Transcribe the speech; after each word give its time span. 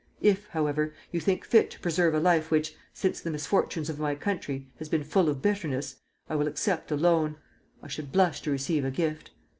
If, 0.23 0.47
however, 0.47 0.95
you 1.11 1.19
think 1.19 1.45
fit 1.45 1.69
to 1.69 1.79
preserve 1.79 2.15
a 2.15 2.19
life 2.19 2.49
which, 2.49 2.75
since 2.91 3.21
the 3.21 3.29
misfortunes 3.29 3.87
of 3.87 3.99
my 3.99 4.15
country, 4.15 4.67
has 4.79 4.89
been 4.89 5.03
full 5.03 5.29
of 5.29 5.43
bitterness, 5.43 5.97
I 6.27 6.35
will 6.37 6.47
accept 6.47 6.89
a 6.89 6.95
loan. 6.95 7.35
I 7.83 7.87
should 7.87 8.11
blush 8.11 8.41
to 8.41 8.49
receive 8.51 8.83
a 8.83 8.89
gift. 8.89 9.29